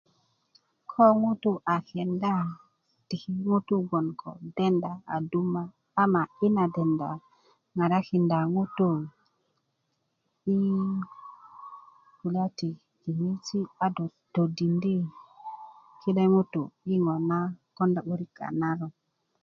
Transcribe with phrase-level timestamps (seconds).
[0.91, 2.35] ko ŋutu a kenda
[3.07, 5.63] tiki ŋutu bgoŋ ko denda a duma
[6.03, 7.09] ama i na denda
[7.75, 8.89] ŋarakinda ŋutu
[10.55, 10.55] i
[12.19, 12.69] kulya ti
[12.99, 13.87] konisi a
[14.33, 14.95] todindi
[16.01, 16.61] kine ŋutu
[16.93, 17.39] i ŋo na
[17.75, 18.93] konda 'börik a naron